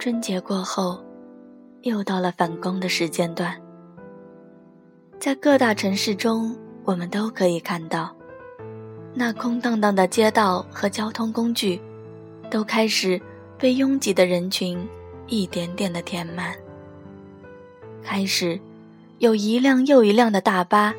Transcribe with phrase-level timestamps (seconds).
[0.00, 0.98] 春节过后，
[1.82, 3.54] 又到了返工的时间段。
[5.18, 8.16] 在各大城市中，我们都可以看到，
[9.12, 11.78] 那空荡荡的街道和交通工具，
[12.50, 13.20] 都开始
[13.58, 14.88] 被拥挤的人群
[15.26, 16.56] 一点点的填满。
[18.02, 18.58] 开始，
[19.18, 20.94] 有一辆又一辆的大巴，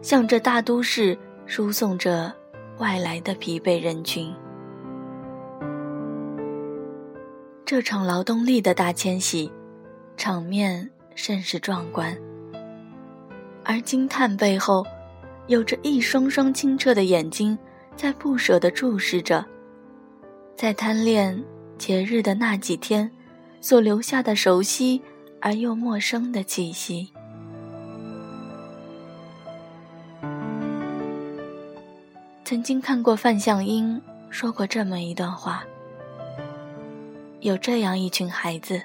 [0.00, 2.32] 向着大都市输送着
[2.78, 4.34] 外来的疲惫人群。
[7.66, 9.50] 这场劳动力的大迁徙，
[10.16, 12.16] 场面甚是壮观。
[13.64, 14.86] 而惊叹背后，
[15.48, 17.58] 有着一双双清澈的眼睛，
[17.96, 19.44] 在不舍地注视着，
[20.54, 21.42] 在贪恋
[21.76, 23.10] 节日的那几天
[23.60, 25.02] 所留下的熟悉
[25.40, 27.10] 而又陌生的气息。
[32.44, 35.64] 曾经看过范向英说过这么一段话。
[37.40, 38.82] 有这样一群孩子，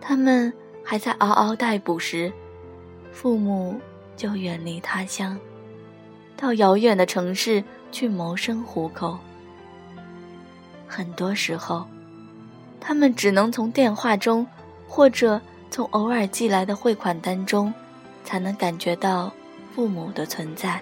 [0.00, 0.52] 他们
[0.84, 2.32] 还在嗷嗷待哺时，
[3.12, 3.78] 父母
[4.16, 5.38] 就远离他乡，
[6.36, 9.18] 到遥远的城市去谋生糊口。
[10.86, 11.86] 很多时候，
[12.80, 14.46] 他们只能从电话中，
[14.88, 17.72] 或者从偶尔寄来的汇款单中，
[18.24, 19.32] 才能感觉到
[19.74, 20.80] 父母的存在。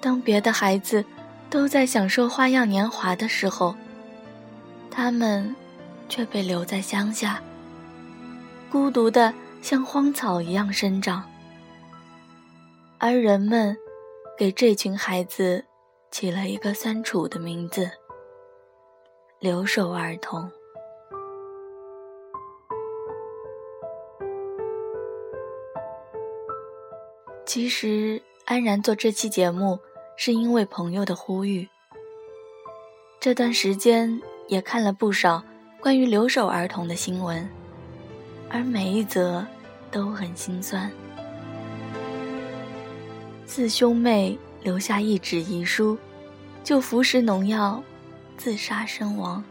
[0.00, 1.04] 当别的孩子
[1.50, 3.74] 都在享受花样年华的时候，
[4.98, 5.54] 他们
[6.08, 7.42] 却被留在乡下，
[8.70, 11.22] 孤独的像荒草一样生长。
[12.96, 13.76] 而人们
[14.38, 15.62] 给这群孩子
[16.10, 17.90] 起了一个酸楚的名字——
[19.38, 20.50] 留守儿童。
[27.44, 29.78] 其实，安然做这期节目
[30.16, 31.68] 是因为朋友的呼吁。
[33.20, 34.22] 这段时间。
[34.48, 35.42] 也看了不少
[35.80, 37.48] 关于留守儿童的新闻，
[38.48, 39.44] 而每一则
[39.90, 40.90] 都很心酸。
[43.44, 45.98] 四兄妹留下一纸遗书，
[46.62, 47.82] 就服食农药，
[48.36, 49.42] 自杀身亡。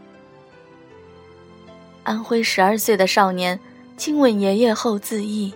[2.02, 3.58] 安徽十二岁的少年
[3.96, 5.52] 亲吻爷爷后自缢，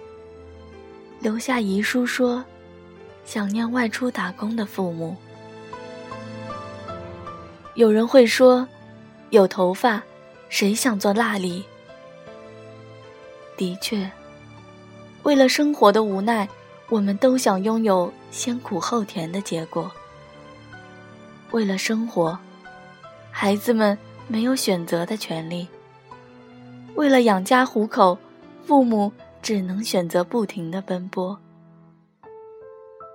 [1.21, 2.45] 留下遗书说
[3.25, 5.17] ：“想念外出打工的父母。”
[7.75, 8.69] 有人会说。
[9.31, 10.03] 有头发，
[10.49, 11.65] 谁想做蜡梨？
[13.57, 14.11] 的确，
[15.23, 16.49] 为了生活的无奈，
[16.89, 19.89] 我们都想拥有先苦后甜的结果。
[21.53, 22.37] 为了生活，
[23.31, 23.97] 孩子们
[24.27, 25.69] 没有选择的权利。
[26.97, 28.19] 为了养家糊口，
[28.65, 31.39] 父母只能选择不停的奔波。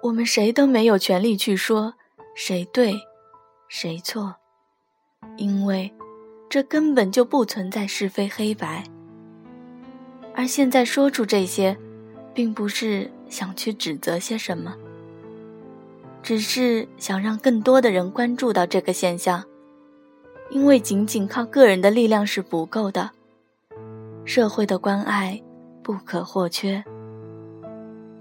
[0.02, 1.94] 我们谁都没有权利去说
[2.36, 2.96] 谁对，
[3.68, 4.34] 谁错，
[5.36, 5.92] 因为。
[6.50, 8.84] 这根本就不存在是非黑白，
[10.34, 11.76] 而现在说出这些，
[12.34, 14.74] 并不是想去指责些什么，
[16.24, 19.44] 只是想让更多的人关注到这个现象，
[20.50, 23.12] 因为仅仅靠个人的力量是不够的，
[24.24, 25.42] 社会的关爱
[25.84, 26.84] 不可或缺，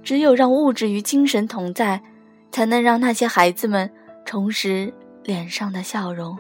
[0.03, 2.03] 只有让物质与精神同在，
[2.51, 3.89] 才能让那些孩子们
[4.25, 4.93] 重拾
[5.23, 6.37] 脸上的笑容。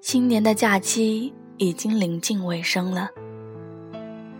[0.00, 3.10] 新年的假期已经临近尾声了，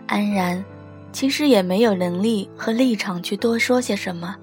[0.07, 0.63] 安然，
[1.11, 4.35] 其实也没有能力和立场去多说些什么，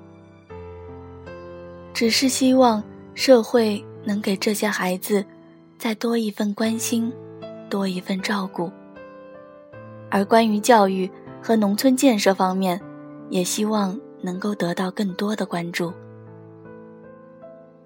[1.93, 2.83] 只是希望
[3.15, 5.25] 社会能给这些孩子
[5.77, 7.12] 再多一份关心，
[7.69, 8.71] 多一份照顾。
[10.11, 11.11] 而关于教育
[11.43, 12.81] 和农村建设方面，
[13.28, 15.92] 也希望能够得到更多的关注，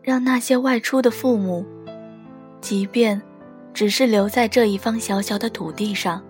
[0.02, 1.64] 让那些外出的父母，
[2.60, 3.20] 即便。
[3.74, 6.22] 只是留在这一方小小的土地上，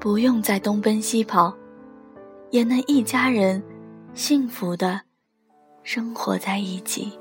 [0.00, 1.54] 不用再东奔西跑，
[2.50, 3.62] 也能一家人
[4.14, 5.00] 幸福地
[5.82, 7.18] 生活在一起。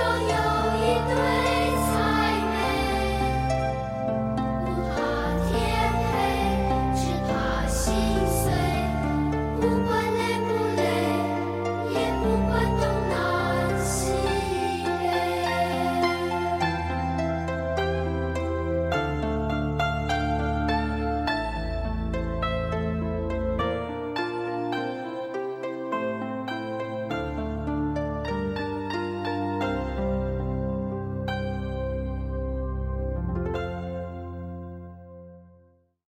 [0.00, 0.34] 中有
[0.78, 1.49] 一对。